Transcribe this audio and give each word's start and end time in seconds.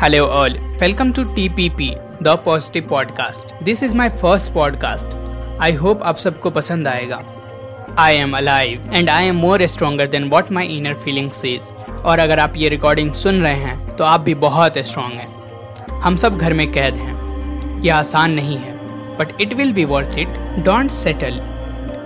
Hello 0.00 0.28
all, 0.28 0.54
welcome 0.78 1.10
to 1.14 1.22
TPP, 1.36 1.86
The 2.20 2.36
Positive 2.36 2.84
Podcast. 2.84 3.52
This 3.64 3.82
is 3.82 3.94
my 3.94 4.08
first 4.10 4.52
podcast. 4.52 5.14
I 5.58 5.70
hope 5.82 6.02
आप 6.02 6.16
सबको 6.16 6.50
पसंद 6.50 6.88
आएगा. 6.88 7.20
I 7.98 8.10
am 8.24 8.34
alive 8.40 8.92
and 8.98 9.10
I 9.10 9.22
am 9.28 9.40
more 9.44 9.68
stronger 9.74 10.06
than 10.14 10.28
what 10.34 10.52
my 10.56 10.64
inner 10.74 10.94
feeling 11.04 11.30
says. 11.38 11.70
और 12.04 12.18
अगर 12.18 12.38
आप 12.38 12.56
ये 12.56 12.68
recording 12.68 13.12
सुन 13.22 13.40
रहे 13.42 13.54
हैं 13.62 13.96
तो 13.96 14.04
आप 14.04 14.20
भी 14.20 14.34
बहुत 14.44 14.78
स्ट्रांग 14.90 15.12
हैं. 15.12 15.98
हम 16.02 16.16
सब 16.24 16.38
घर 16.38 16.54
में 16.60 16.66
कैद 16.72 16.98
हैं. 16.98 17.82
यह 17.84 17.96
आसान 17.96 18.34
नहीं 18.40 18.58
है 18.58 18.76
but 19.18 19.40
it 19.40 19.54
will 19.54 19.72
be 19.72 19.84
worth 19.94 20.18
it 20.18 20.38
don't 20.64 20.90
settle 20.90 21.40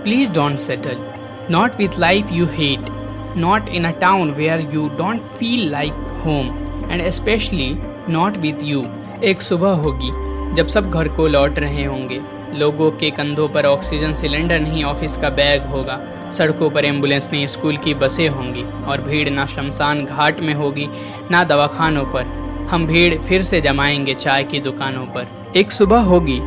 please 0.03 0.31
don't 0.39 0.59
settle 0.69 1.05
not 1.51 1.75
with 1.81 1.99
life 1.99 2.31
you 2.31 2.47
hate 2.53 2.89
not 3.37 3.69
in 3.69 3.85
a 3.85 3.99
town 4.01 4.31
where 4.41 4.67
you 4.73 4.89
don't 4.97 5.31
feel 5.39 5.69
like 5.71 5.93
home 6.25 6.59
and 6.91 7.09
specially 7.09 7.77
not 8.09 8.37
with 8.37 8.63
you 8.63 8.85
एक 9.23 9.41
सुबह 9.41 9.69
होगी, 9.69 10.11
जब 10.55 10.67
सब 10.67 10.91
घर 10.91 11.07
को 11.07 11.27
लौट 11.27 11.59
रहे 11.59 11.83
होंगे। 11.83 12.21
लोगों 12.53 12.91
के 12.91 13.11
कंधों 13.11 13.49
पर 13.49 13.65
ऑक्सीजन 13.65 14.13
सिलेंडर 14.13 14.59
नहीं 14.59 14.83
ऑफ़िस 14.83 15.17
का 15.17 15.29
बैग 15.29 15.61
होगा। 15.61 15.99
सड़कों 16.31 16.69
पर 16.69 16.85
एंबुलेंस 16.85 17.29
नहीं 17.33 17.47
स्कूल 17.47 17.77
की 17.77 17.93
बसें 17.93 18.29
होंगी। 18.29 18.63
और 18.85 19.01
भीड़ 19.01 19.29
ना 19.29 19.45
शमशान 19.45 20.05
घाट 20.05 20.39
में 20.39 20.53
होगी, 20.53 20.87
ना 21.31 21.43
दवाखानों 21.43 22.05
पर। 22.05 22.23
हम 22.71 22.87
भीड़ 22.87 23.17
फिर 23.17 23.43
से 23.43 23.61
जमाएँगे 23.61 24.13
चाय 24.13 24.43
की 24.43 24.59
दुकानों 24.59 25.05
पर। 25.05 25.53
एक 25.55 25.71
सुबह 25.71 25.99
होगी, 25.99 26.39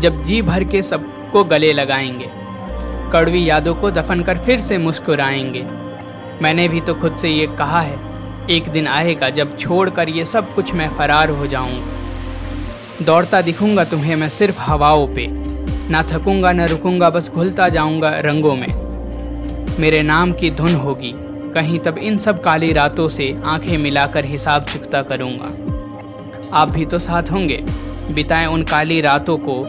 जब 0.00 0.22
जी 0.22 0.42
भर 0.42 0.64
के 0.64 0.82
सबको 0.82 1.44
गले 1.44 1.72
लगाएँगे। 1.72 2.30
कड़वी 3.12 3.48
यादों 3.48 3.74
को 3.74 3.90
दफन 3.90 4.22
कर 4.22 4.38
फिर 4.38 4.58
से 4.58 4.78
मुस्कुराएँगे। 4.78 5.66
मैंने 6.42 6.68
भी 6.68 6.80
तो 6.80 6.94
खुद 6.94 7.16
से 7.16 7.28
ये 7.28 7.46
कहा 7.46 7.80
है 7.80 8.15
एक 8.50 8.68
दिन 8.68 8.86
आएगा 8.86 9.30
जब 9.30 9.56
छोड़कर 9.58 10.08
ये 10.08 10.24
सब 10.24 10.54
कुछ 10.54 10.72
मैं 10.74 10.88
फरार 10.88 11.30
हो 11.30 11.46
जाऊँगा 11.46 13.04
दौड़ता 13.04 13.40
दिखूँगा 13.42 13.84
तुम्हें 13.84 14.16
मैं 14.16 14.28
सिर्फ़ 14.28 14.60
हवाओं 14.60 15.06
पे। 15.06 15.26
ना 15.90 16.02
थकूँगा, 16.02 16.52
ना 16.52 16.66
रुकूँगा, 16.66 17.10
बस 17.10 17.30
घुलता 17.30 17.68
जाऊँगा 17.68 18.10
रंगों 18.20 18.54
में। 18.56 18.66
मेरे 19.78 20.02
नाम 20.02 20.32
की 20.32 20.50
धुन 20.50 20.74
होगी। 20.74 21.12
कहीं 21.54 21.78
तब 21.78 21.98
इन 21.98 22.18
सब 22.18 22.42
काली 22.42 22.72
रातों 22.72 23.08
से 23.08 23.42
आँखें 23.46 23.76
मिलाकर 23.78 24.24
हिसाब 24.24 24.64
चुकता 24.64 25.02
करूँगा। 25.02 25.50
आप 26.52 26.70
भी 26.70 26.84
तो 26.84 26.98
साथ 26.98 27.30
होंगे। 27.32 27.62
बिताएँ 28.14 28.46
उन 28.46 28.62
काली 28.62 29.00
रातों 29.00 29.38
को 29.38 29.64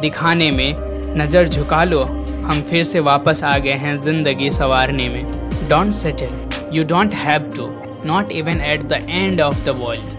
दिखाने 0.00 0.50
में। 0.50 0.74
नज़र 1.16 1.48
झुका 1.48 1.84
लो। 1.84 2.02
हम 2.44 2.62
फिर 2.70 2.84
से 2.84 3.00
वापस 3.00 3.44
आ 3.44 3.58
गए 3.58 3.72
हैं 3.72 3.96
ज़िंदगी 3.96 4.50
संवारने 4.50 5.08
में। 5.08 5.24
Don't 5.68 5.92
settle 5.92 6.30
you 6.72 6.84
don't 6.84 7.14
have 7.14 7.52
to 7.56 7.89
not 8.04 8.32
even 8.32 8.60
at 8.60 8.88
the 8.88 9.00
end 9.00 9.40
of 9.40 9.64
the 9.64 9.74
world. 9.74 10.16